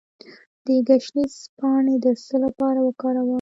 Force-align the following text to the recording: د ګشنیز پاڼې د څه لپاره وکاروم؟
د 0.65 0.67
ګشنیز 0.87 1.35
پاڼې 1.57 1.95
د 2.03 2.05
څه 2.25 2.35
لپاره 2.45 2.79
وکاروم؟ 2.87 3.29